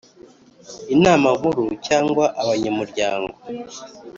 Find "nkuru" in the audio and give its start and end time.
1.37-1.65